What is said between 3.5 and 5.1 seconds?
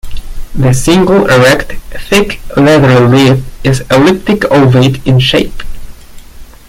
is elliptic-ovate